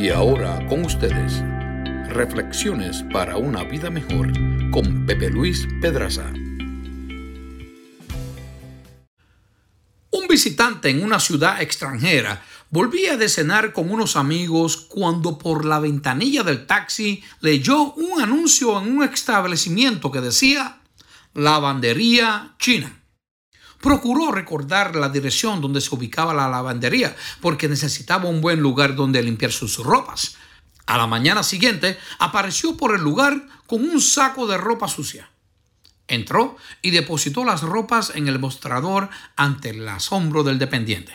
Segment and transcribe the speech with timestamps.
[0.00, 1.44] Y ahora con ustedes,
[2.08, 4.32] Reflexiones para una vida mejor
[4.70, 6.24] con Pepe Luis Pedraza.
[10.10, 15.80] Un visitante en una ciudad extranjera volvía de cenar con unos amigos cuando por la
[15.80, 20.80] ventanilla del taxi leyó un anuncio en un establecimiento que decía
[21.34, 22.99] Lavandería China.
[23.80, 29.22] Procuró recordar la dirección donde se ubicaba la lavandería porque necesitaba un buen lugar donde
[29.22, 30.36] limpiar sus ropas.
[30.86, 35.30] A la mañana siguiente apareció por el lugar con un saco de ropa sucia.
[36.08, 41.14] Entró y depositó las ropas en el mostrador ante el asombro del dependiente.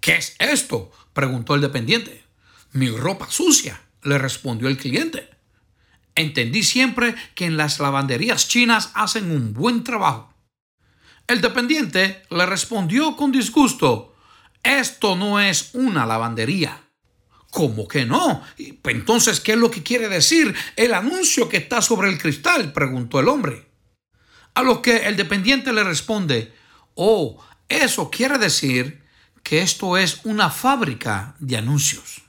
[0.00, 0.90] ¿Qué es esto?
[1.12, 2.24] preguntó el dependiente.
[2.72, 5.28] Mi ropa sucia, le respondió el cliente.
[6.14, 10.32] Entendí siempre que en las lavanderías chinas hacen un buen trabajo.
[11.28, 14.16] El dependiente le respondió con disgusto,
[14.62, 16.80] esto no es una lavandería.
[17.50, 18.42] ¿Cómo que no?
[18.56, 22.72] Entonces, ¿qué es lo que quiere decir el anuncio que está sobre el cristal?
[22.72, 23.70] preguntó el hombre.
[24.54, 26.54] A lo que el dependiente le responde,
[26.94, 29.04] oh, eso quiere decir
[29.42, 32.22] que esto es una fábrica de anuncios.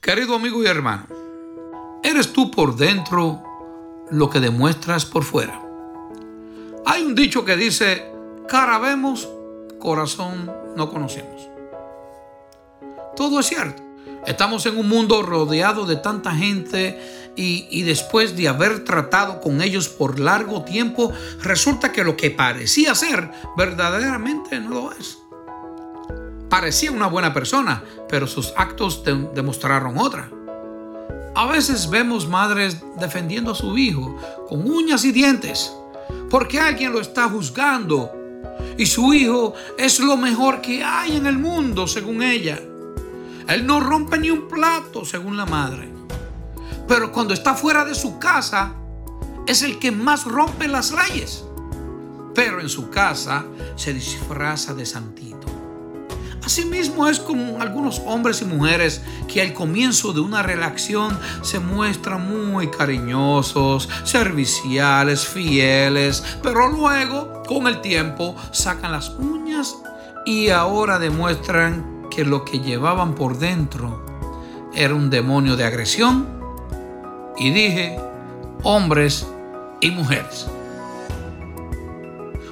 [0.00, 1.08] Querido amigo y hermano,
[2.02, 3.42] ¿eres tú por dentro
[4.10, 5.60] lo que demuestras por fuera?
[7.14, 8.10] Dicho que dice,
[8.48, 9.28] cara vemos,
[9.78, 11.48] corazón no conocemos.
[13.14, 13.80] Todo es cierto.
[14.26, 19.62] Estamos en un mundo rodeado de tanta gente y, y, después de haber tratado con
[19.62, 25.18] ellos por largo tiempo, resulta que lo que parecía ser verdaderamente no lo es.
[26.48, 30.30] Parecía una buena persona, pero sus actos demostraron otra.
[31.36, 34.16] A veces vemos madres defendiendo a su hijo
[34.48, 35.72] con uñas y dientes
[36.30, 38.12] porque alguien lo está juzgando.
[38.76, 42.60] Y su hijo es lo mejor que hay en el mundo, según ella.
[43.48, 45.88] Él no rompe ni un plato, según la madre.
[46.88, 48.74] Pero cuando está fuera de su casa,
[49.46, 51.44] es el que más rompe las leyes.
[52.34, 53.44] Pero en su casa
[53.76, 55.53] se disfraza de santito.
[56.44, 59.00] Asimismo es como algunos hombres y mujeres
[59.32, 67.66] que al comienzo de una relación se muestran muy cariñosos, serviciales, fieles, pero luego con
[67.66, 69.74] el tiempo sacan las uñas
[70.26, 74.04] y ahora demuestran que lo que llevaban por dentro
[74.74, 76.26] era un demonio de agresión.
[77.38, 77.98] Y dije,
[78.62, 79.26] hombres
[79.80, 80.46] y mujeres.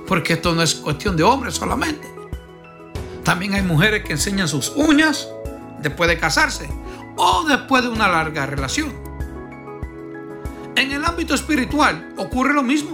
[0.06, 2.21] Porque esto no es cuestión de hombres solamente.
[3.32, 5.26] También hay mujeres que enseñan sus uñas
[5.80, 6.68] después de casarse
[7.16, 8.92] o después de una larga relación.
[10.76, 12.90] En el ámbito espiritual ocurre lo mismo.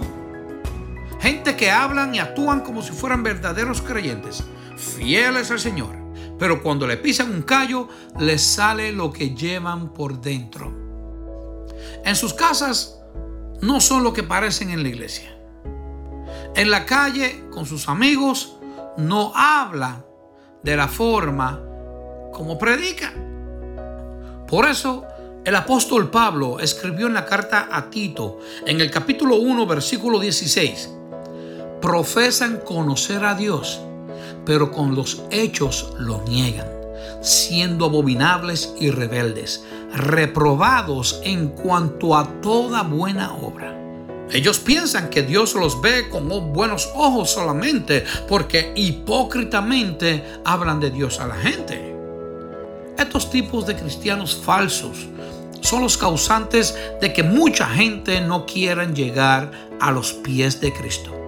[1.19, 4.45] Gente que hablan y actúan como si fueran verdaderos creyentes,
[4.77, 5.93] fieles al Señor,
[6.39, 10.73] pero cuando le pisan un callo les sale lo que llevan por dentro.
[12.05, 12.97] En sus casas
[13.59, 15.37] no son lo que parecen en la iglesia.
[16.55, 18.55] En la calle, con sus amigos,
[18.95, 20.05] no habla
[20.63, 21.59] de la forma
[22.33, 23.13] como predica.
[24.47, 25.05] Por eso
[25.45, 30.89] el apóstol Pablo escribió en la carta a Tito, en el capítulo 1, versículo 16,
[31.81, 33.79] profesan conocer a Dios,
[34.45, 36.67] pero con los hechos lo niegan,
[37.21, 43.78] siendo abominables y rebeldes, reprobados en cuanto a toda buena obra.
[44.31, 51.19] Ellos piensan que Dios los ve con buenos ojos solamente porque hipócritamente hablan de Dios
[51.19, 51.95] a la gente.
[52.97, 55.07] Estos tipos de cristianos falsos
[55.61, 61.18] son los causantes de que mucha gente no quiera llegar a los pies de Cristo.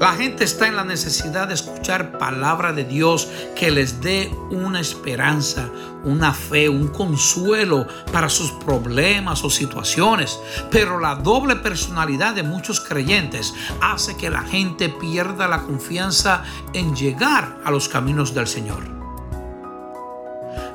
[0.00, 4.80] La gente está en la necesidad de escuchar palabra de Dios que les dé una
[4.80, 5.70] esperanza,
[6.02, 10.38] una fe, un consuelo para sus problemas o situaciones.
[10.70, 16.42] Pero la doble personalidad de muchos creyentes hace que la gente pierda la confianza
[16.72, 18.82] en llegar a los caminos del Señor.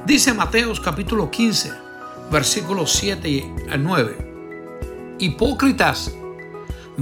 [0.05, 1.73] Dice Mateos capítulo 15,
[2.31, 5.17] versículos 7 al 9.
[5.19, 6.13] Hipócritas,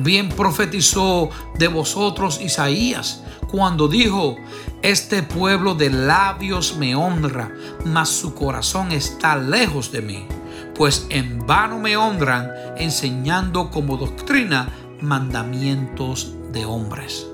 [0.03, 4.35] Bien profetizó de vosotros Isaías cuando dijo,
[4.81, 7.51] este pueblo de labios me honra,
[7.85, 10.27] mas su corazón está lejos de mí,
[10.75, 14.69] pues en vano me honran enseñando como doctrina
[15.01, 17.25] mandamientos de hombres.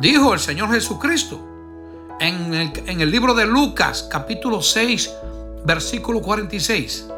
[0.00, 1.40] Dijo el Señor Jesucristo
[2.20, 5.10] en el, libro de Lucas capítulo 6
[5.66, 7.08] versículo 46.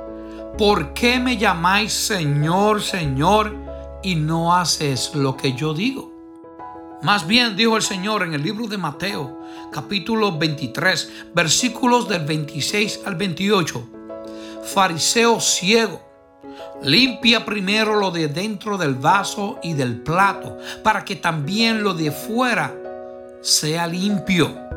[0.57, 3.68] ¿Por qué me llamáis Señor, Señor?
[4.03, 6.13] Y no haces lo que yo digo.
[7.03, 9.39] Más bien dijo el Señor en el libro de Mateo,
[9.73, 13.89] capítulo 23, versículos del 26 al 28.
[14.65, 16.01] Fariseo ciego,
[16.83, 22.11] limpia primero lo de dentro del vaso y del plato, para que también lo de
[22.11, 22.75] fuera
[23.41, 24.68] sea limpio.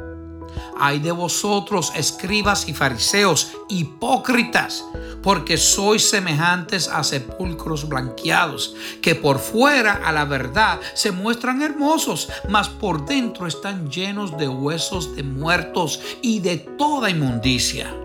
[0.83, 4.83] Hay de vosotros, escribas y fariseos, hipócritas,
[5.21, 12.29] porque sois semejantes a sepulcros blanqueados, que por fuera a la verdad se muestran hermosos,
[12.49, 17.95] mas por dentro están llenos de huesos de muertos y de toda inmundicia.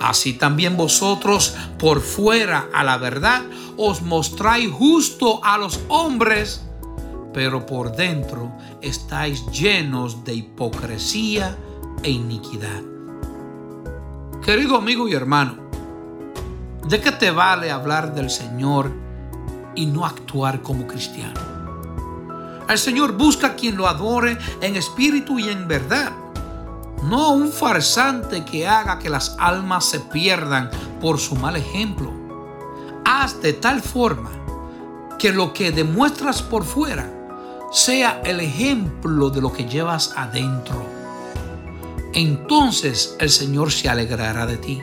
[0.00, 3.42] Así también vosotros por fuera a la verdad
[3.76, 6.62] os mostráis justo a los hombres,
[7.34, 11.58] pero por dentro estáis llenos de hipocresía
[12.02, 12.82] e iniquidad.
[14.44, 15.56] Querido amigo y hermano,
[16.88, 18.90] ¿de qué te vale hablar del Señor
[19.74, 21.40] y no actuar como cristiano?
[22.68, 26.12] El Señor busca quien lo adore en espíritu y en verdad,
[27.04, 30.70] no un farsante que haga que las almas se pierdan
[31.00, 32.12] por su mal ejemplo.
[33.04, 34.30] Haz de tal forma
[35.18, 37.08] que lo que demuestras por fuera
[37.70, 40.91] sea el ejemplo de lo que llevas adentro
[42.14, 44.82] entonces el Señor se alegrará de ti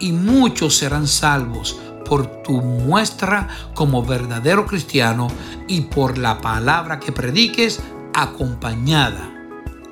[0.00, 5.28] y muchos serán salvos por tu muestra como verdadero cristiano
[5.66, 7.80] y por la palabra que prediques
[8.14, 9.34] acompañada